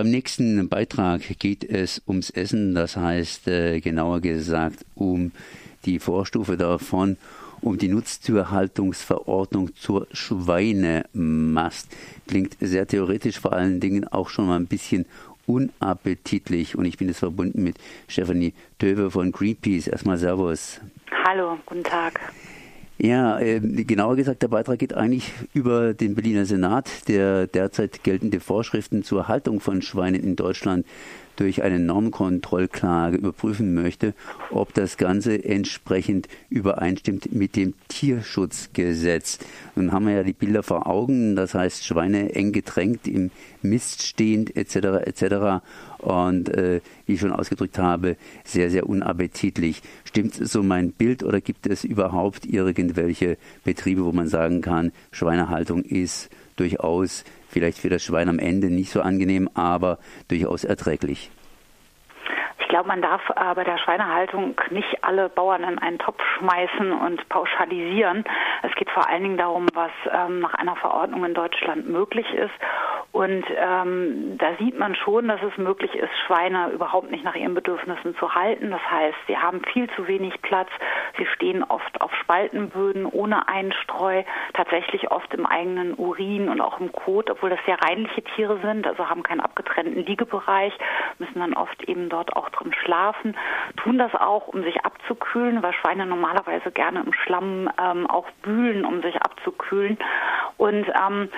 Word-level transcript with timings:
Beim 0.00 0.12
nächsten 0.12 0.66
Beitrag 0.70 1.20
geht 1.38 1.62
es 1.62 2.00
ums 2.08 2.30
Essen, 2.30 2.74
das 2.74 2.96
heißt 2.96 3.48
äh, 3.48 3.80
genauer 3.80 4.22
gesagt 4.22 4.86
um 4.94 5.30
die 5.84 5.98
Vorstufe 5.98 6.56
davon, 6.56 7.18
um 7.60 7.76
die 7.76 7.88
Nutztierhaltungsverordnung 7.88 9.76
zur 9.76 10.06
Schweinemast. 10.12 11.94
Klingt 12.26 12.56
sehr 12.60 12.86
theoretisch, 12.86 13.38
vor 13.40 13.52
allen 13.52 13.78
Dingen 13.78 14.08
auch 14.08 14.30
schon 14.30 14.46
mal 14.46 14.56
ein 14.56 14.68
bisschen 14.68 15.04
unappetitlich. 15.46 16.78
Und 16.78 16.86
ich 16.86 16.96
bin 16.96 17.08
jetzt 17.08 17.18
verbunden 17.18 17.62
mit 17.62 17.76
Stefanie 18.08 18.54
Töwe 18.78 19.10
von 19.10 19.32
Greenpeace. 19.32 19.88
Erstmal 19.88 20.16
Servus. 20.16 20.80
Hallo, 21.26 21.58
guten 21.66 21.84
Tag. 21.84 22.32
Ja, 23.02 23.40
äh, 23.40 23.60
genauer 23.60 24.16
gesagt, 24.16 24.42
der 24.42 24.48
Beitrag 24.48 24.78
geht 24.78 24.92
eigentlich 24.92 25.32
über 25.54 25.94
den 25.94 26.14
Berliner 26.14 26.44
Senat, 26.44 27.08
der 27.08 27.46
derzeit 27.46 28.04
geltende 28.04 28.40
Vorschriften 28.40 29.02
zur 29.04 29.26
Haltung 29.26 29.60
von 29.60 29.80
Schweinen 29.80 30.22
in 30.22 30.36
Deutschland 30.36 30.84
durch 31.36 31.62
eine 31.62 31.78
Normkontrollklage 31.78 33.16
überprüfen 33.16 33.74
möchte, 33.74 34.14
ob 34.50 34.74
das 34.74 34.96
Ganze 34.96 35.42
entsprechend 35.44 36.28
übereinstimmt 36.48 37.32
mit 37.32 37.56
dem 37.56 37.74
Tierschutzgesetz. 37.88 39.38
Nun 39.74 39.92
haben 39.92 40.06
wir 40.06 40.14
ja 40.14 40.22
die 40.22 40.32
Bilder 40.32 40.62
vor 40.62 40.86
Augen, 40.86 41.36
das 41.36 41.54
heißt 41.54 41.84
Schweine 41.84 42.34
eng 42.34 42.52
gedrängt 42.52 43.08
im 43.08 43.30
Mist 43.62 44.02
stehend 44.02 44.56
etc. 44.56 44.76
etc. 45.06 45.62
Und 45.98 46.48
äh, 46.48 46.80
wie 47.06 47.14
ich 47.14 47.20
schon 47.20 47.32
ausgedrückt 47.32 47.78
habe, 47.78 48.16
sehr, 48.44 48.70
sehr 48.70 48.88
unappetitlich. 48.88 49.82
Stimmt 50.04 50.34
so 50.34 50.62
mein 50.62 50.92
Bild 50.92 51.22
oder 51.22 51.40
gibt 51.40 51.66
es 51.66 51.84
überhaupt 51.84 52.46
irgendwelche 52.46 53.36
Betriebe, 53.64 54.04
wo 54.04 54.12
man 54.12 54.28
sagen 54.28 54.60
kann, 54.60 54.92
Schweinehaltung 55.10 55.82
ist 55.82 56.30
durchaus 56.60 57.24
vielleicht 57.48 57.78
für 57.78 57.88
das 57.88 58.02
Schwein 58.04 58.28
am 58.28 58.38
Ende 58.38 58.68
nicht 58.68 58.90
so 58.90 59.00
angenehm, 59.00 59.48
aber 59.54 59.98
durchaus 60.28 60.64
erträglich? 60.64 61.30
Ich 62.60 62.68
glaube, 62.68 62.86
man 62.86 63.02
darf 63.02 63.20
äh, 63.30 63.54
bei 63.54 63.64
der 63.64 63.78
Schweinehaltung 63.78 64.54
nicht 64.70 65.02
alle 65.02 65.28
Bauern 65.28 65.64
in 65.64 65.78
einen 65.78 65.98
Topf 65.98 66.20
schmeißen 66.38 66.92
und 66.92 67.28
pauschalisieren. 67.28 68.22
Es 68.62 68.72
geht 68.76 68.88
vor 68.90 69.08
allen 69.08 69.24
Dingen 69.24 69.38
darum, 69.38 69.66
was 69.74 69.90
ähm, 70.12 70.40
nach 70.40 70.54
einer 70.54 70.76
Verordnung 70.76 71.24
in 71.24 71.34
Deutschland 71.34 71.88
möglich 71.88 72.26
ist. 72.32 72.54
Und 73.12 73.44
ähm, 73.56 74.38
da 74.38 74.54
sieht 74.60 74.78
man 74.78 74.94
schon, 74.94 75.26
dass 75.26 75.42
es 75.42 75.58
möglich 75.58 75.92
ist, 75.94 76.10
Schweine 76.26 76.68
überhaupt 76.68 77.10
nicht 77.10 77.24
nach 77.24 77.34
ihren 77.34 77.54
Bedürfnissen 77.54 78.16
zu 78.16 78.34
halten. 78.36 78.70
Das 78.70 78.80
heißt, 78.88 79.16
sie 79.26 79.36
haben 79.36 79.62
viel 79.72 79.90
zu 79.96 80.06
wenig 80.06 80.40
Platz, 80.42 80.68
sie 81.18 81.26
stehen 81.26 81.64
oft 81.64 82.00
auf 82.00 82.14
Spaltenböden 82.14 83.06
ohne 83.06 83.48
Einstreu, 83.48 84.22
tatsächlich 84.54 85.10
oft 85.10 85.34
im 85.34 85.44
eigenen 85.44 85.94
Urin 85.94 86.48
und 86.48 86.60
auch 86.60 86.78
im 86.78 86.92
Kot, 86.92 87.30
obwohl 87.30 87.50
das 87.50 87.58
sehr 87.66 87.82
reinliche 87.82 88.22
Tiere 88.22 88.60
sind, 88.62 88.86
also 88.86 89.08
haben 89.10 89.24
keinen 89.24 89.40
abgetrennten 89.40 90.06
Liegebereich, 90.06 90.72
müssen 91.18 91.40
dann 91.40 91.54
oft 91.54 91.82
eben 91.88 92.08
dort 92.10 92.36
auch 92.36 92.48
drin 92.50 92.72
schlafen, 92.84 93.36
tun 93.76 93.98
das 93.98 94.14
auch, 94.14 94.46
um 94.46 94.62
sich 94.62 94.84
abzukühlen, 94.84 95.64
weil 95.64 95.72
Schweine 95.72 96.06
normalerweise 96.06 96.70
gerne 96.70 97.00
im 97.00 97.12
Schlamm 97.12 97.68
ähm, 97.82 98.06
auch 98.06 98.28
wühlen, 98.44 98.84
um 98.84 99.02
sich 99.02 99.20
abzukühlen. 99.20 99.98
Und 100.58 100.86
ähm, 100.88 101.28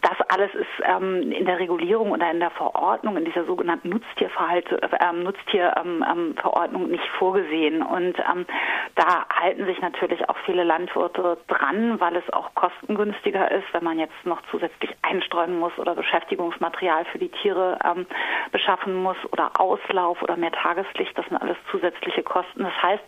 das 0.00 0.18
alles 0.28 0.54
ist 0.54 0.66
ähm, 0.84 1.30
in 1.32 1.44
der 1.44 1.58
Regulierung 1.58 2.12
oder 2.12 2.30
in 2.30 2.40
der 2.40 2.50
Verordnung, 2.50 3.18
in 3.18 3.26
dieser 3.26 3.44
sogenannten 3.44 3.90
Nutztierverhalte, 3.90 4.80
äh, 4.80 5.12
Nutztierverordnung 5.12 6.84
ähm, 6.84 6.90
nicht 6.90 7.06
vorgesehen. 7.18 7.82
Und 7.82 8.18
ähm, 8.18 8.46
da 8.94 9.26
halten 9.28 9.66
sich 9.66 9.80
natürlich 9.82 10.26
auch 10.30 10.36
viele 10.46 10.64
Landwirte 10.64 11.36
dran, 11.46 12.00
weil 12.00 12.16
es 12.16 12.32
auch 12.32 12.54
kostengünstiger 12.54 13.50
ist, 13.50 13.66
wenn 13.72 13.84
man 13.84 13.98
jetzt 13.98 14.14
noch 14.24 14.40
zusätzlich 14.50 14.90
einstreuen 15.02 15.58
muss 15.58 15.78
oder 15.78 15.94
Beschäftigungsmaterial 15.94 17.04
für 17.06 17.18
die 17.18 17.28
Tiere 17.28 17.78
ähm, 17.84 18.06
beschaffen 18.50 18.94
muss 18.94 19.16
oder 19.30 19.60
Auslauf 19.60 20.22
oder 20.22 20.36
mehr 20.38 20.52
Tageslicht. 20.52 21.16
Das 21.18 21.26
sind 21.26 21.36
alles 21.36 21.56
zusätzliche 21.70 22.22
Kosten. 22.22 22.62
Das 22.62 22.82
heißt, 22.82 23.04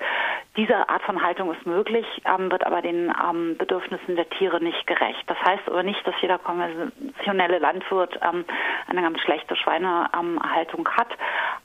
diese 0.57 0.89
Art 0.89 1.03
von 1.03 1.23
Haltung 1.23 1.51
ist 1.53 1.65
möglich, 1.65 2.07
ähm, 2.27 2.51
wird 2.53 2.67
aber 2.67 2.83
den 2.83 3.11
ähm, 3.11 3.57
Bedürfnissen 3.57 4.17
der 4.17 4.29
Tiere 4.29 4.63
nicht 4.63 4.87
gerecht. 4.87 5.25
Das 5.27 5.39
heißt 5.41 5.67
aber 5.67 5.83
nicht, 5.83 6.07
dass 6.07 6.15
jeder 6.21 6.39
konventionelle 6.75 7.59
Landwirt 7.59 8.19
ähm, 8.23 8.45
eine 8.87 9.03
ganz 9.03 9.21
schlechte 9.21 9.57
Schweinehaltung 9.57 10.89
hat, 10.89 11.09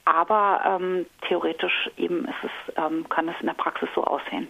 aber 0.04 0.78
ähm, 0.80 1.06
theoretisch 1.28 1.90
eben 1.96 2.26
es, 2.26 2.74
ähm, 2.76 3.08
kann 3.08 3.28
es 3.28 3.34
in 3.40 3.46
der 3.46 3.54
Praxis 3.54 3.88
so 3.94 4.04
aussehen. 4.04 4.48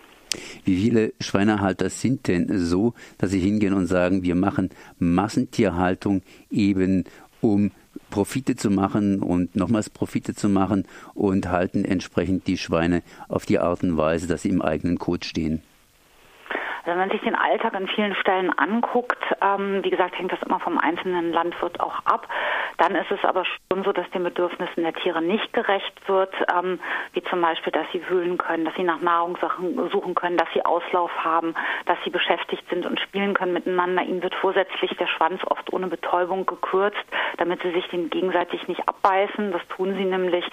Wie 0.64 0.76
viele 0.76 1.12
Schweinehalter 1.20 1.90
sind 1.90 2.28
denn 2.28 2.46
so, 2.56 2.94
dass 3.18 3.30
sie 3.30 3.40
hingehen 3.40 3.74
und 3.74 3.86
sagen, 3.86 4.22
wir 4.22 4.36
machen 4.36 4.70
Massentierhaltung 4.98 6.22
eben 6.50 7.04
um 7.40 7.72
Profite 8.10 8.54
zu 8.54 8.70
machen 8.70 9.22
und 9.22 9.56
nochmals 9.56 9.90
Profite 9.90 10.34
zu 10.34 10.48
machen 10.48 10.86
und 11.14 11.48
halten 11.48 11.84
entsprechend 11.84 12.46
die 12.46 12.58
Schweine 12.58 13.02
auf 13.28 13.46
die 13.46 13.58
Art 13.58 13.82
und 13.82 13.96
Weise, 13.96 14.26
dass 14.26 14.42
sie 14.42 14.50
im 14.50 14.62
eigenen 14.62 14.98
Kot 14.98 15.24
stehen. 15.24 15.62
Wenn 16.84 16.98
man 16.98 17.10
sich 17.10 17.20
den 17.20 17.34
Alltag 17.34 17.74
an 17.74 17.88
vielen 17.88 18.14
Stellen 18.14 18.50
anguckt, 18.58 19.22
ähm, 19.42 19.84
wie 19.84 19.90
gesagt, 19.90 20.18
hängt 20.18 20.32
das 20.32 20.42
immer 20.42 20.60
vom 20.60 20.78
einzelnen 20.78 21.32
Landwirt 21.32 21.80
auch 21.80 22.04
ab. 22.04 22.26
Dann 22.78 22.94
ist 22.94 23.10
es 23.10 23.22
aber 23.24 23.44
schon 23.44 23.84
so, 23.84 23.92
dass 23.92 24.08
den 24.10 24.24
Bedürfnissen 24.24 24.82
der 24.82 24.94
Tiere 24.94 25.20
nicht 25.20 25.52
gerecht 25.52 26.08
wird, 26.08 26.34
ähm, 26.54 26.80
wie 27.12 27.22
zum 27.24 27.42
Beispiel, 27.42 27.72
dass 27.72 27.86
sie 27.92 28.02
wühlen 28.08 28.38
können, 28.38 28.64
dass 28.64 28.74
sie 28.74 28.82
nach 28.82 29.00
Nahrung 29.00 29.36
suchen 29.92 30.14
können, 30.14 30.36
dass 30.36 30.48
sie 30.54 30.64
Auslauf 30.64 31.10
haben, 31.22 31.54
dass 31.86 31.98
sie 32.04 32.10
beschäftigt 32.10 32.64
sind 32.70 32.86
und 32.86 32.98
spielen 33.00 33.34
können 33.34 33.52
miteinander. 33.52 34.02
Ihnen 34.02 34.22
wird 34.22 34.34
vorsätzlich 34.34 34.96
der 34.96 35.06
Schwanz 35.06 35.40
oft 35.44 35.72
ohne 35.72 35.88
Betäubung 35.88 36.46
gekürzt, 36.46 37.04
damit 37.36 37.60
sie 37.62 37.72
sich 37.72 37.86
den 37.88 38.08
gegenseitig 38.10 38.66
nicht 38.68 38.88
abbeißen. 38.88 39.52
Das 39.52 39.62
tun 39.68 39.94
sie 39.94 40.04
nämlich, 40.04 40.44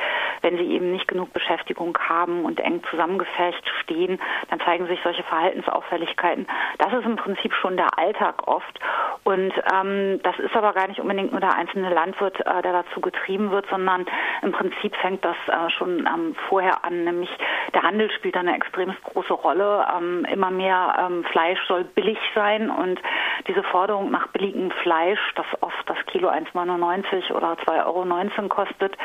wenn 0.47 0.57
sie 0.57 0.71
eben 0.71 0.93
nicht 0.93 1.09
genug 1.09 1.33
Beschäftigung 1.33 1.97
haben 1.99 2.45
und 2.45 2.61
eng 2.61 2.81
zusammengefecht 2.89 3.67
stehen. 3.83 4.17
Dann 4.49 4.61
zeigen 4.61 4.87
sich 4.87 4.97
solche 5.03 5.23
Verhaltensauffälligkeiten. 5.23 6.47
Das 6.77 6.93
ist 6.93 7.03
im 7.03 7.17
Prinzip 7.17 7.53
schon 7.53 7.75
der 7.75 7.99
Alltag 7.99 8.47
oft. 8.47 8.79
Und 9.27 9.51
ähm, 9.73 10.21
das 10.23 10.39
ist 10.39 10.55
aber 10.55 10.71
gar 10.71 10.87
nicht 10.87 11.01
unbedingt 11.01 11.33
nur 11.33 11.41
der 11.41 11.53
einzelne 11.53 11.93
Landwirt, 11.93 12.39
äh, 12.39 12.61
der 12.61 12.71
dazu 12.71 13.01
getrieben 13.01 13.51
wird, 13.51 13.67
sondern 13.69 14.05
im 14.41 14.53
Prinzip 14.53 14.95
fängt 15.01 15.25
das 15.25 15.35
äh, 15.47 15.69
schon 15.71 16.07
ähm, 16.07 16.33
vorher 16.47 16.85
an, 16.85 17.03
nämlich 17.03 17.29
der 17.73 17.83
Handel 17.83 18.09
spielt 18.11 18.37
eine 18.37 18.55
extrem 18.55 18.95
große 19.03 19.33
Rolle. 19.33 19.85
Ähm, 19.97 20.25
immer 20.31 20.49
mehr 20.49 20.95
ähm, 20.97 21.25
Fleisch 21.25 21.59
soll 21.67 21.83
billig 21.83 22.17
sein 22.35 22.69
und 22.69 23.01
diese 23.49 23.63
Forderung 23.63 24.11
nach 24.11 24.27
billigem 24.27 24.71
Fleisch, 24.71 25.19
das 25.35 25.45
oft 25.59 25.89
das 25.89 25.97
Kilo 26.05 26.29
1,99 26.29 27.33
oder 27.33 27.57
2,19 27.65 27.85
Euro 27.85 28.47
kostet, 28.47 28.97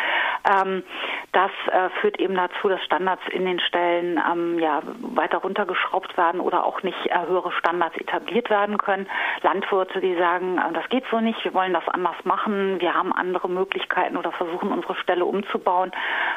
ähm, 0.48 0.84
das 1.32 1.50
äh, 1.66 1.88
führt 2.00 2.20
eben 2.20 2.36
dazu, 2.36 2.68
dass 2.68 2.82
Standards 2.84 3.22
in 3.32 3.44
den 3.44 3.58
Stellen 3.58 4.20
ähm, 4.30 4.60
ja, 4.60 4.82
weiter 5.00 5.38
runtergeschraubt 5.38 6.16
werden 6.16 6.40
oder 6.40 6.64
auch 6.64 6.82
nicht 6.84 7.06
äh, 7.06 7.26
höhere 7.26 7.50
Standards 7.52 7.96
etabliert 7.96 8.50
werden 8.50 8.78
können. 8.78 9.08
Landwirte, 9.42 10.00
die 10.00 10.11
sagen, 10.16 10.58
äh, 10.58 10.72
das 10.72 10.88
geht 10.88 11.04
so 11.10 11.20
nicht, 11.20 11.42
wir 11.44 11.54
wollen 11.54 11.72
das 11.72 11.88
anders 11.88 12.16
machen, 12.24 12.80
wir 12.80 12.94
haben 12.94 13.12
andere 13.12 13.48
Möglichkeiten 13.48 14.16
oder 14.16 14.32
versuchen 14.32 14.72
unsere 14.72 14.94
Stelle 14.96 15.24
umzubauen, 15.24 15.92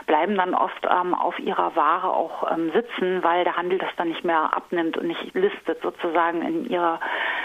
bleiben 0.05 0.35
dann 0.35 0.53
oft 0.53 0.85
ähm, 0.89 1.13
auf 1.13 1.37
ihrer 1.39 1.75
Ware 1.75 2.09
auch 2.09 2.51
ähm, 2.51 2.71
sitzen, 2.73 3.23
weil 3.23 3.43
der 3.43 3.57
Handel 3.57 3.77
das 3.77 3.89
dann 3.97 4.09
nicht 4.09 4.23
mehr 4.23 4.55
abnimmt 4.55 4.97
und 4.97 5.07
nicht 5.07 5.33
listet 5.33 5.81
sozusagen 5.81 6.41
in 6.41 6.69
ihrer 6.69 6.99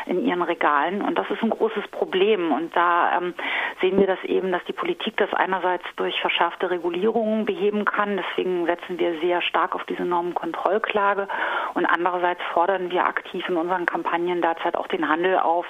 in 0.07 0.25
ihren 0.27 0.43
Regalen. 0.43 1.03
Und 1.03 1.19
das 1.19 1.31
ist 1.31 1.43
ein 1.43 1.51
großes 1.51 1.87
Problem. 1.89 2.53
Und 2.53 2.75
da 2.75 3.19
ähm, 3.19 3.35
sehen 3.81 3.99
wir 3.99 4.07
das 4.07 4.23
eben, 4.25 4.53
dass 4.53 4.65
die 4.65 4.73
Politik 4.73 5.17
das 5.17 5.33
einerseits 5.33 5.85
durch 5.97 6.21
verschärfte 6.21 6.71
Regulierungen 6.71 7.45
beheben 7.45 7.85
kann. 7.85 8.17
Deswegen 8.17 8.67
setzen 8.67 8.99
wir 8.99 9.19
sehr 9.21 9.43
stark 9.43 9.75
auf 9.75 9.85
diese 9.85 10.05
Normenkontrollklage. 10.05 11.29
Und 11.75 11.87
andererseits 11.87 12.41
fordern 12.53 12.91
wir 12.91 13.05
aktiv 13.07 13.49
in 13.49 13.57
unseren 13.57 13.87
Kampagnen 13.87 14.43
derzeit 14.43 14.77
auch 14.77 14.89
den 14.89 15.09
Handel 15.09 15.39
auf, 15.39 15.67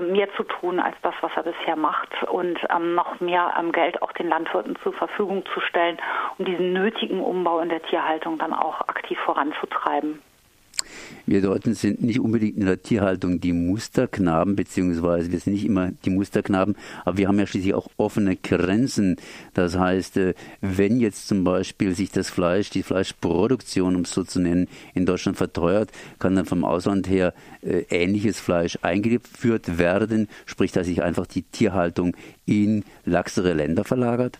mehr 0.00 0.28
zu 0.36 0.44
tun 0.44 0.78
als 0.78 0.96
das, 1.02 1.14
was 1.20 1.32
er 1.34 1.42
bisher 1.42 1.76
macht 1.76 2.22
und 2.24 2.58
ähm, 2.70 2.94
noch 2.94 3.18
mehr 3.20 3.54
ähm, 3.58 3.72
Geld 3.72 4.02
auch 4.02 4.12
den 4.12 4.28
Landwirten 4.28 4.76
zur 4.82 4.92
Verfügung 4.92 5.44
zu 5.52 5.60
stellen, 5.60 5.98
um 6.38 6.44
diesen 6.44 6.72
nötigen 6.72 7.20
Umbau 7.20 7.58
in 7.60 7.68
der 7.68 7.82
Tierhaltung 7.82 8.38
dann 8.38 8.52
auch 8.52 8.80
aktiv 8.82 9.18
voranzutreiben. 9.24 10.22
Wir 11.26 11.40
Deutschen 11.42 11.74
sind 11.74 12.02
nicht 12.02 12.20
unbedingt 12.20 12.56
in 12.56 12.66
der 12.66 12.82
Tierhaltung 12.82 13.40
die 13.40 13.52
Musterknaben, 13.52 14.56
beziehungsweise 14.56 15.32
wir 15.32 15.38
sind 15.38 15.54
nicht 15.54 15.64
immer 15.64 15.92
die 16.04 16.10
Musterknaben, 16.10 16.76
aber 17.04 17.16
wir 17.18 17.28
haben 17.28 17.38
ja 17.38 17.46
schließlich 17.46 17.74
auch 17.74 17.88
offene 17.96 18.36
Grenzen. 18.36 19.16
Das 19.54 19.78
heißt, 19.78 20.16
äh, 20.18 20.34
wenn 20.60 21.00
jetzt 21.00 21.28
zum 21.28 21.44
Beispiel 21.44 21.94
sich 21.94 22.10
das 22.10 22.30
Fleisch, 22.30 22.70
die 22.70 22.82
Fleischproduktion, 22.82 23.96
um 23.96 24.02
es 24.02 24.10
so 24.10 24.24
zu 24.24 24.40
nennen, 24.40 24.68
in 24.94 25.06
Deutschland 25.06 25.36
verteuert, 25.36 25.90
kann 26.18 26.36
dann 26.36 26.46
vom 26.46 26.64
Ausland 26.64 27.08
her 27.08 27.34
äh, 27.62 27.84
ähnliches 27.90 28.40
Fleisch 28.40 28.78
eingeführt 28.82 29.78
werden, 29.78 30.28
sprich, 30.46 30.72
dass 30.72 30.86
sich 30.86 31.02
einfach 31.02 31.26
die 31.26 31.42
Tierhaltung 31.42 32.16
in 32.46 32.84
laxere 33.04 33.52
Länder 33.54 33.84
verlagert? 33.84 34.38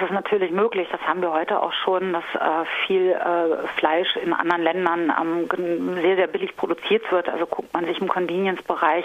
Das 0.00 0.08
ist 0.08 0.14
natürlich 0.14 0.50
möglich. 0.50 0.88
Das 0.90 1.00
haben 1.02 1.20
wir 1.20 1.30
heute 1.30 1.62
auch 1.62 1.74
schon, 1.84 2.14
dass 2.14 2.24
äh, 2.34 2.64
viel 2.86 3.10
äh, 3.10 3.68
Fleisch 3.76 4.16
in 4.16 4.32
anderen 4.32 4.62
Ländern 4.62 5.12
ähm, 5.20 5.94
sehr, 6.00 6.16
sehr 6.16 6.26
billig 6.26 6.56
produziert 6.56 7.12
wird. 7.12 7.28
Also 7.28 7.44
guckt 7.44 7.70
man 7.74 7.84
sich 7.84 8.00
im 8.00 8.08
Convenience-Bereich 8.08 9.04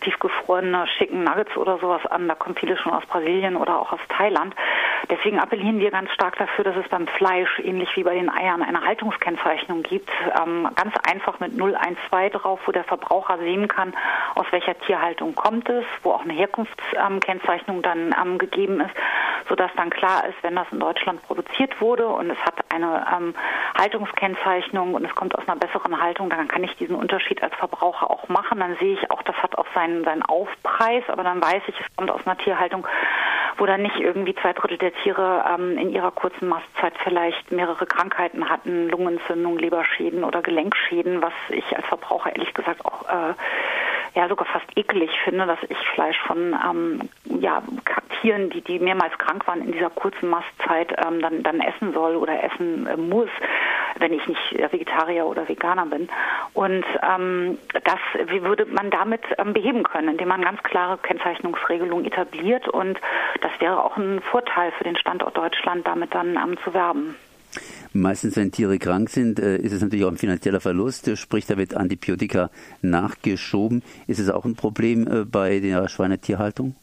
tiefgefrorene 0.00 0.88
schicken 0.98 1.22
Nuggets 1.22 1.56
oder 1.56 1.78
sowas 1.78 2.04
an. 2.06 2.26
Da 2.26 2.34
kommt 2.34 2.58
viele 2.58 2.76
schon 2.76 2.92
aus 2.92 3.06
Brasilien 3.06 3.54
oder 3.54 3.80
auch 3.80 3.92
aus 3.92 4.00
Thailand. 4.08 4.56
Deswegen 5.12 5.38
appellieren 5.38 5.78
wir 5.78 5.90
ganz 5.90 6.10
stark 6.12 6.38
dafür, 6.38 6.64
dass 6.64 6.74
es 6.74 6.88
beim 6.88 7.06
Fleisch, 7.06 7.58
ähnlich 7.58 7.94
wie 7.96 8.02
bei 8.02 8.14
den 8.14 8.30
Eiern, 8.30 8.62
eine 8.62 8.80
Haltungskennzeichnung 8.80 9.82
gibt. 9.82 10.08
Ähm, 10.40 10.66
ganz 10.74 10.94
einfach 11.06 11.38
mit 11.38 11.52
012 11.54 12.32
drauf, 12.32 12.60
wo 12.64 12.72
der 12.72 12.84
Verbraucher 12.84 13.36
sehen 13.36 13.68
kann, 13.68 13.92
aus 14.36 14.46
welcher 14.52 14.74
Tierhaltung 14.80 15.34
kommt 15.34 15.68
es, 15.68 15.84
wo 16.02 16.12
auch 16.12 16.22
eine 16.22 16.32
Herkunftskennzeichnung 16.32 17.76
ähm, 17.76 17.82
dann 17.82 18.14
ähm, 18.18 18.38
gegeben 18.38 18.80
ist, 18.80 18.94
sodass 19.50 19.70
dann 19.76 19.90
klar 19.90 20.26
ist, 20.26 20.42
wenn 20.42 20.56
das 20.56 20.66
in 20.72 20.80
Deutschland 20.80 21.22
produziert 21.24 21.78
wurde 21.82 22.06
und 22.06 22.30
es 22.30 22.38
hat 22.46 22.54
eine 22.70 23.06
ähm, 23.14 23.34
Haltungskennzeichnung 23.76 24.94
und 24.94 25.04
es 25.04 25.14
kommt 25.14 25.34
aus 25.36 25.46
einer 25.46 25.58
besseren 25.58 26.00
Haltung, 26.00 26.30
dann 26.30 26.48
kann 26.48 26.64
ich 26.64 26.74
diesen 26.76 26.96
Unterschied 26.96 27.42
als 27.42 27.54
Verbraucher 27.56 28.10
auch 28.10 28.28
machen. 28.28 28.60
Dann 28.60 28.76
sehe 28.76 28.94
ich 28.94 29.10
auch, 29.10 29.20
das 29.20 29.36
hat 29.42 29.58
auch 29.58 29.66
seinen, 29.74 30.04
seinen 30.04 30.22
Aufpreis, 30.22 31.04
aber 31.08 31.22
dann 31.22 31.42
weiß 31.42 31.64
ich, 31.66 31.78
es 31.78 31.96
kommt 31.96 32.10
aus 32.10 32.26
einer 32.26 32.38
Tierhaltung, 32.38 32.86
wo 33.62 33.66
dann 33.66 33.82
nicht 33.82 34.00
irgendwie 34.00 34.34
zwei 34.34 34.52
Drittel 34.54 34.76
der 34.76 34.92
Tiere 34.92 35.44
ähm, 35.48 35.78
in 35.78 35.90
ihrer 35.90 36.10
kurzen 36.10 36.48
Mastzeit 36.48 36.94
vielleicht 37.04 37.52
mehrere 37.52 37.86
Krankheiten 37.86 38.48
hatten, 38.48 38.88
Lungenentzündung, 38.88 39.56
Leberschäden 39.56 40.24
oder 40.24 40.42
Gelenkschäden, 40.42 41.22
was 41.22 41.32
ich 41.48 41.76
als 41.76 41.86
Verbraucher 41.86 42.34
ehrlich 42.34 42.52
gesagt 42.54 42.84
auch 42.84 43.08
äh, 43.08 43.34
ja 44.16 44.28
sogar 44.28 44.46
fast 44.46 44.66
eklig 44.74 45.12
finde, 45.22 45.46
dass 45.46 45.60
ich 45.68 45.78
Fleisch 45.94 46.18
von 46.26 46.56
ähm, 46.68 47.08
ja, 47.24 47.62
Tieren, 48.20 48.50
die, 48.50 48.62
die 48.62 48.80
mehrmals 48.80 49.16
krank 49.18 49.46
waren 49.46 49.62
in 49.62 49.70
dieser 49.70 49.90
kurzen 49.90 50.28
Mastzeit, 50.28 50.92
ähm, 51.06 51.20
dann, 51.22 51.44
dann 51.44 51.60
essen 51.60 51.92
soll 51.92 52.16
oder 52.16 52.42
essen 52.42 52.88
äh, 52.88 52.96
muss, 52.96 53.30
wenn 53.98 54.12
ich 54.12 54.26
nicht 54.26 54.72
Vegetarier 54.72 55.26
oder 55.26 55.48
Veganer 55.48 55.86
bin. 55.86 56.08
Und 56.54 56.84
ähm, 57.02 57.58
das 57.84 57.98
wie 58.26 58.42
würde 58.42 58.66
man 58.66 58.90
damit 58.90 59.22
ähm, 59.38 59.52
beheben 59.52 59.82
können, 59.82 60.08
indem 60.08 60.28
man 60.28 60.42
ganz 60.42 60.62
klare 60.62 60.98
Kennzeichnungsregelungen 60.98 62.04
etabliert 62.04 62.68
und 62.68 62.98
das 63.40 63.52
wäre 63.60 63.82
auch 63.82 63.96
ein 63.96 64.20
Vorteil 64.20 64.72
für 64.72 64.84
den 64.84 64.96
Standort 64.96 65.36
Deutschland, 65.36 65.86
damit 65.86 66.14
dann 66.14 66.36
ähm, 66.36 66.56
zu 66.64 66.74
werben. 66.74 67.16
Meistens, 67.92 68.36
wenn 68.36 68.50
Tiere 68.50 68.78
krank 68.78 69.10
sind, 69.10 69.38
äh, 69.38 69.56
ist 69.56 69.72
es 69.72 69.82
natürlich 69.82 70.04
auch 70.06 70.10
ein 70.10 70.16
finanzieller 70.16 70.60
Verlust, 70.60 71.10
sprich, 71.18 71.46
da 71.46 71.58
wird 71.58 71.74
Antibiotika 71.74 72.50
nachgeschoben. 72.80 73.82
Ist 74.06 74.18
es 74.18 74.30
auch 74.30 74.46
ein 74.46 74.56
Problem 74.56 75.06
äh, 75.06 75.24
bei 75.24 75.60
der 75.60 75.88
Schweinetierhaltung? 75.88 76.74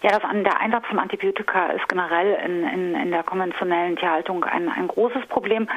Ja, 0.00 0.10
das 0.10 0.22
der 0.44 0.60
Einsatz 0.60 0.86
von 0.86 1.00
Antibiotika 1.00 1.70
ist 1.70 1.88
generell 1.88 2.38
in, 2.44 2.62
in, 2.68 2.94
in 2.94 3.10
der 3.10 3.24
konventionellen 3.24 3.96
Tierhaltung 3.96 4.44
ein, 4.44 4.68
ein 4.68 4.86
großes 4.86 5.26
Problem. 5.26 5.68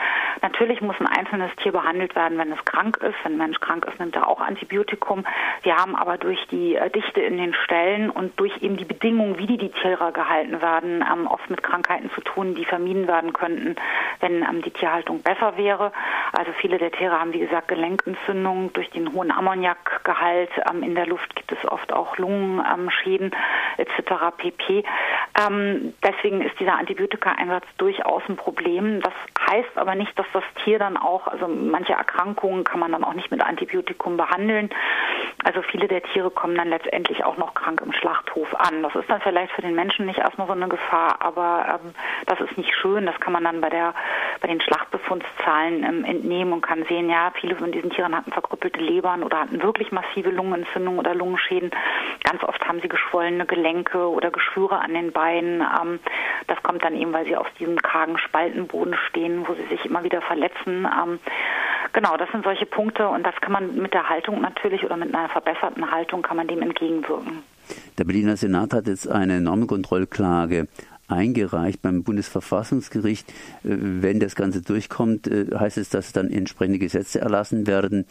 Natürlich 0.44 0.80
muss 0.82 0.96
ein 1.00 1.08
einzelnes 1.08 1.50
Tier 1.56 1.72
behandelt 1.72 2.16
werden, 2.16 2.38
wenn 2.38 2.52
es 2.52 2.64
krank 2.66 2.98
ist. 2.98 3.16
Wenn 3.24 3.34
ein 3.34 3.38
Mensch 3.40 3.60
krank 3.60 3.88
ist, 3.88 4.00
nimmt 4.00 4.16
er 4.16 4.28
auch 4.28 4.40
Antibiotikum. 4.40 5.26
Wir 5.64 5.76
haben 5.76 5.96
aber 5.96 6.20
durch 6.20 6.40
die 6.52 6.76
äh, 6.76 6.92
Dichte 6.92 7.20
in 7.22 7.38
den 7.38 7.56
Ställen 7.56 8.12
und 8.12 8.40
durch 8.40 8.62
eben 8.62 8.78
die 8.78 8.86
Bedingungen, 8.86 9.40
wie 9.40 9.48
die, 9.48 9.58
die 9.58 9.70
Tiere 9.70 10.12
gehalten 10.12 10.62
werden, 10.62 11.04
ähm, 11.12 11.26
oft 11.26 11.50
mit 11.50 11.64
Krankheiten 11.64 12.12
zu 12.12 12.22
tun, 12.22 12.54
die 12.54 12.66
vermieden 12.66 13.08
werden 13.08 13.34
könnten, 13.34 13.76
wenn 14.20 14.44
ähm, 14.44 14.62
die 14.62 14.72
Tierhaltung 14.72 15.24
besser 15.24 15.58
wäre. 15.58 15.92
Also 16.32 16.52
viele 16.60 16.78
der 16.78 16.92
Tiere 16.92 17.20
haben, 17.20 17.34
wie 17.34 17.40
gesagt, 17.40 17.70
Gelenkentzündungen. 17.70 18.72
Durch 18.74 18.92
den 18.92 19.14
hohen 19.14 19.32
Ammoniakgehalt 19.32 20.52
ähm, 20.70 20.84
in 20.84 20.94
der 20.94 21.08
Luft 21.08 21.36
gibt 21.36 21.52
es 21.52 21.68
oft 21.68 21.92
auch 21.92 22.18
Lungenschäden 22.18 23.32
etc 23.78 24.11
par 24.12 24.84
Ähm, 25.40 25.94
deswegen 26.04 26.42
ist 26.42 26.60
dieser 26.60 26.78
Antibiotika-Einsatz 26.78 27.66
durchaus 27.78 28.24
ein 28.28 28.36
Problem. 28.36 29.02
Das 29.02 29.14
heißt 29.50 29.78
aber 29.78 29.96
nicht, 29.96 30.18
dass 30.18 30.26
das 30.34 30.44
Tier 30.64 30.80
dann 30.80 30.98
auch, 30.98 31.28
also 31.28 31.48
manche 31.48 31.94
Erkrankungen 31.94 32.64
kann 32.64 32.80
man 32.80 32.92
dann 32.92 33.04
auch 33.04 33.14
nicht 33.14 33.32
mit 33.32 33.42
Antibiotikum 33.42 34.18
behandeln. 34.18 34.70
Also 35.44 35.62
viele 35.62 35.88
der 35.88 36.04
Tiere 36.04 36.30
kommen 36.30 36.56
dann 36.56 36.70
letztendlich 36.70 37.24
auch 37.24 37.38
noch 37.38 37.54
krank 37.54 37.82
im 37.84 37.94
Schlachthof 37.94 38.54
an. 38.56 38.84
Das 38.84 38.94
ist 38.96 39.10
dann 39.10 39.22
vielleicht 39.22 39.52
für 39.54 39.62
den 39.62 39.74
Menschen 39.74 40.06
nicht 40.06 40.20
erstmal 40.20 40.48
so 40.48 40.54
eine 40.54 40.68
Gefahr, 40.68 41.18
aber 41.20 41.80
ähm, 41.84 41.94
das 42.28 42.40
ist 42.42 42.58
nicht 42.58 42.74
schön. 42.76 43.06
Das 43.06 43.20
kann 43.20 43.34
man 43.34 43.44
dann 43.44 43.62
bei 43.62 43.70
der 43.70 43.94
bei 44.42 44.48
den 44.48 44.62
Schlachtbefundszahlen 44.62 45.84
ähm, 45.84 46.06
entnehmen 46.06 46.54
und 46.54 46.62
kann 46.62 46.84
sehen, 46.86 47.10
ja, 47.10 47.32
viele 47.40 47.56
von 47.56 47.72
diesen 47.72 47.92
Tieren 47.92 48.16
hatten 48.16 48.32
verkrüppelte 48.32 48.80
Lebern 48.80 49.24
oder 49.24 49.40
hatten 49.40 49.62
wirklich 49.62 49.92
massive 49.92 50.30
Lungenentzündungen 50.30 51.00
oder 51.00 51.16
Lungenschäden. 51.16 51.72
Ganz 52.24 52.44
oft 52.44 52.68
haben 52.68 52.82
sie 52.82 52.90
geschwollene 52.90 53.46
Gelenke 53.46 54.10
oder 54.10 54.32
Geschwüre 54.32 54.80
an 54.80 54.94
den 54.94 55.12
Beinen. 55.12 55.21
Ähm, 55.30 56.00
das 56.48 56.62
kommt 56.64 56.84
dann 56.84 56.96
eben, 56.96 57.14
weil 57.14 57.26
sie 57.26 57.36
auf 57.36 57.48
diesem 57.60 57.78
kargen 57.78 58.18
Spaltenboden 58.18 58.96
stehen, 59.10 59.48
wo 59.48 59.54
sie 59.54 59.66
sich 59.68 59.86
immer 59.86 60.04
wieder 60.04 60.22
verletzen. 60.22 60.86
Ähm, 60.86 61.20
genau, 61.94 62.18
das 62.18 62.30
sind 62.32 62.44
solche 62.44 62.66
Punkte 62.66 63.08
und 63.08 63.24
das 63.24 63.36
kann 63.42 63.52
man 63.52 63.76
mit 63.76 63.94
der 63.94 64.10
Haltung 64.10 64.42
natürlich 64.42 64.84
oder 64.84 64.98
mit 64.98 65.14
einer 65.14 65.30
verbesserten 65.30 65.92
Haltung 65.92 66.22
kann 66.22 66.38
man 66.38 66.48
dem 66.48 66.62
entgegenwirken. 66.62 67.44
Der 67.98 68.04
Berliner 68.04 68.38
Senat 68.38 68.74
hat 68.74 68.88
jetzt 68.88 69.10
eine 69.10 69.40
Normenkontrollklage 69.42 70.68
eingereicht 71.08 71.82
beim 71.82 72.04
Bundesverfassungsgericht. 72.04 73.30
Äh, 73.30 73.34
wenn 73.64 74.20
das 74.20 74.36
Ganze 74.36 74.62
durchkommt, 74.62 75.28
äh, 75.28 75.48
heißt 75.58 75.78
es, 75.78 75.90
dass 75.90 76.14
dann 76.14 76.32
entsprechende 76.32 76.80
Gesetze 76.80 77.20
erlassen 77.20 77.68
werden, 77.68 78.06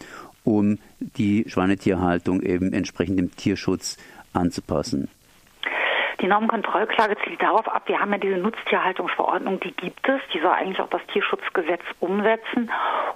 um 0.44 0.78
die 0.98 1.44
Schweinetierhaltung 1.48 2.42
eben 2.42 2.72
entsprechend 2.72 3.18
dem 3.18 3.34
Tierschutz 3.36 3.96
anzupassen. 4.32 5.08
Die 6.20 6.26
Normenkontrollklage 6.26 7.16
zielt 7.24 7.42
darauf 7.42 7.66
ab, 7.66 7.84
wir 7.86 7.98
haben 7.98 8.12
ja 8.12 8.18
diese 8.18 8.36
Nutztierhaltungsverordnung, 8.36 9.58
die 9.60 9.72
gibt 9.72 10.06
es, 10.06 10.20
die 10.34 10.40
soll 10.40 10.50
eigentlich 10.50 10.80
auch 10.80 10.90
das 10.90 11.00
Tierschutzgesetz 11.12 11.80
umsetzen. 11.98 12.70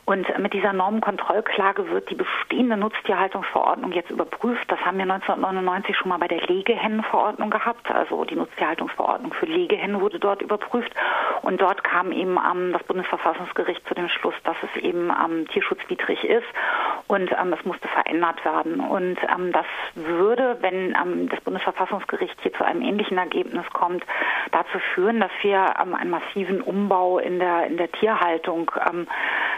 Und 0.07 0.27
mit 0.39 0.55
dieser 0.55 0.73
Normenkontrollklage 0.73 1.91
wird 1.91 2.09
die 2.09 2.15
bestehende 2.15 2.79
Nutztierhaltungsverordnung 2.79 3.93
jetzt 3.93 4.11
überprüft. 4.11 4.71
Das 4.71 4.81
haben 4.81 4.97
wir 4.97 5.03
1999 5.03 5.97
schon 5.97 6.09
mal 6.09 6.19
bei 6.19 6.29
der 6.29 6.41
Legehennenverordnung 6.47 7.51
gehabt. 7.51 7.91
Also 7.91 8.25
die 8.25 8.37
Nutztierhaltungsverordnung 8.37 9.35
für 9.35 9.47
Legehennen 9.47 10.01
wurde 10.01 10.19
dort 10.19 10.41
überprüft. 10.41 10.93
Und 11.43 11.61
dort 11.61 11.85
kam 11.85 12.11
eben 12.11 12.39
ähm, 12.39 12.73
das 12.73 12.83
Bundesverfassungsgericht 12.85 13.87
zu 13.87 13.95
dem 13.95 14.09
Schluss, 14.09 14.35
dass 14.45 14.57
es 14.63 14.83
eben 14.83 15.11
ähm, 15.11 15.47
tierschutzwidrig 15.49 16.25
ist 16.25 16.47
und 17.07 17.31
ähm, 17.33 17.53
es 17.53 17.65
musste 17.65 17.89
verändert 17.89 18.45
werden. 18.45 18.81
Und 18.81 19.19
ähm, 19.29 19.53
das 19.53 19.67
würde, 19.95 20.57
wenn 20.61 20.97
ähm, 21.01 21.29
das 21.29 21.41
Bundesverfassungsgericht 21.41 22.35
hier 22.41 22.53
zu 22.55 22.65
einem 22.65 22.83
ähnlichen 22.83 23.19
Ergebnis 23.19 23.65
kommt, 23.73 24.05
dazu 24.53 24.79
führen, 24.95 25.21
dass 25.21 25.31
wir 25.43 25.75
ähm, 25.83 25.95
einen 25.95 26.11
massiven 26.11 26.63
Umbau 26.63 27.19
in 27.19 27.39
der, 27.39 27.67
in 27.67 27.77
der 27.77 27.93
Tierhaltung, 27.93 28.71
ähm, 28.89 29.07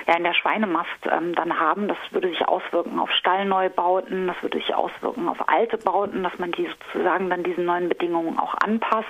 ja, 0.06 0.16
in 0.16 0.24
der 0.24 0.34
Schweinemast 0.34 0.90
ähm, 1.10 1.34
dann 1.34 1.58
haben. 1.58 1.88
Das 1.88 1.98
würde 2.10 2.28
sich 2.28 2.46
auswirken 2.46 2.98
auf 2.98 3.10
Stallneubauten, 3.12 4.26
das 4.26 4.42
würde 4.42 4.58
sich 4.58 4.74
auswirken 4.74 5.28
auf 5.28 5.48
alte 5.48 5.78
Bauten, 5.78 6.22
dass 6.22 6.36
man 6.38 6.52
die 6.52 6.68
sozusagen 6.68 7.30
dann 7.30 7.42
diesen 7.42 7.64
neuen 7.64 7.88
Bedingungen 7.88 8.38
auch 8.38 8.54
anpasst. 8.64 9.06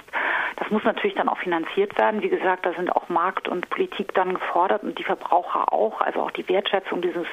Das 0.56 0.70
muss 0.70 0.84
natürlich 0.84 1.16
dann 1.16 1.28
auch 1.28 1.38
finanziert 1.38 1.98
werden. 1.98 2.22
Wie 2.22 2.28
gesagt, 2.28 2.64
da 2.64 2.72
sind 2.72 2.90
auch 2.94 3.08
Markt 3.08 3.48
und 3.48 3.69
Politik 3.70 4.14
dann 4.14 4.34
gefordert 4.34 4.82
und 4.82 4.98
die 4.98 5.05
Verbraucher 5.05 5.72
auch. 5.72 6.00
Also 6.00 6.20
auch 6.20 6.31
die 6.31 6.48
Wertschätzung 6.48 7.02
dieses 7.02 7.26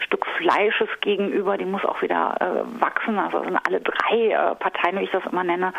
Stück 0.00 0.23
Fleisches 0.36 0.88
gegenüber, 1.00 1.56
die 1.56 1.64
muss 1.64 1.84
auch 1.84 2.02
wieder 2.02 2.36
äh, 2.40 2.80
wachsen. 2.80 3.18
Also 3.18 3.42
sind 3.44 3.58
alle 3.66 3.80
drei 3.80 4.30
äh, 4.30 4.54
Parteien, 4.54 4.98
wie 4.98 5.04
ich 5.04 5.10
das 5.10 5.24
immer 5.30 5.44
nenne, 5.44 5.72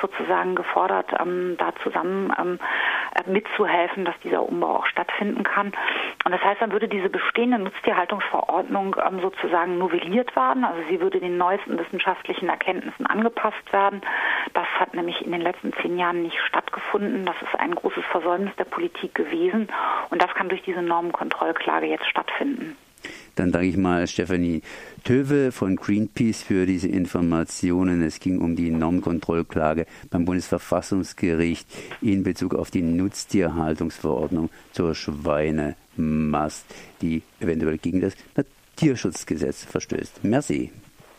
sozusagen 0.00 0.54
gefordert, 0.54 1.06
ähm, 1.20 1.56
da 1.58 1.72
zusammen 1.82 2.32
ähm, 2.38 2.58
äh, 3.14 3.30
mitzuhelfen, 3.30 4.04
dass 4.04 4.18
dieser 4.22 4.42
Umbau 4.42 4.76
auch 4.76 4.86
stattfinden 4.86 5.42
kann. 5.42 5.72
Und 6.24 6.32
das 6.32 6.42
heißt, 6.42 6.60
dann 6.60 6.72
würde 6.72 6.88
diese 6.88 7.08
bestehende 7.08 7.58
Nutztierhaltungsverordnung 7.58 8.96
ähm, 9.06 9.20
sozusagen 9.20 9.78
novelliert 9.78 10.34
werden. 10.36 10.64
Also 10.64 10.80
sie 10.88 11.00
würde 11.00 11.20
den 11.20 11.38
neuesten 11.38 11.78
wissenschaftlichen 11.78 12.48
Erkenntnissen 12.48 13.06
angepasst 13.06 13.72
werden. 13.72 14.02
Das 14.54 14.66
hat 14.78 14.94
nämlich 14.94 15.24
in 15.24 15.32
den 15.32 15.40
letzten 15.40 15.72
zehn 15.74 15.98
Jahren 15.98 16.22
nicht 16.22 16.38
stattgefunden. 16.40 17.24
Das 17.26 17.36
ist 17.42 17.58
ein 17.58 17.74
großes 17.74 18.04
Versäumnis 18.06 18.54
der 18.56 18.64
Politik 18.64 19.14
gewesen. 19.14 19.68
Und 20.10 20.22
das 20.22 20.32
kann 20.34 20.48
durch 20.48 20.62
diese 20.62 20.82
Normenkontrollklage 20.82 21.86
jetzt 21.86 22.06
stattfinden. 22.06 22.76
Dann 23.34 23.52
danke 23.52 23.68
ich 23.68 23.76
mal 23.76 24.06
Stefanie 24.06 24.62
Töwe 25.04 25.52
von 25.52 25.76
Greenpeace 25.76 26.42
für 26.42 26.66
diese 26.66 26.88
Informationen. 26.88 28.02
Es 28.02 28.20
ging 28.20 28.38
um 28.38 28.56
die 28.56 28.70
Normkontrollklage 28.70 29.86
beim 30.10 30.24
Bundesverfassungsgericht 30.24 31.66
in 32.00 32.22
Bezug 32.22 32.54
auf 32.54 32.70
die 32.70 32.82
Nutztierhaltungsverordnung 32.82 34.50
zur 34.72 34.94
Schweinemast, 34.94 36.64
die 37.00 37.22
eventuell 37.40 37.78
gegen 37.78 38.00
das 38.00 38.14
Tierschutzgesetz 38.76 39.64
verstößt. 39.64 40.24
Merci. 40.24 40.70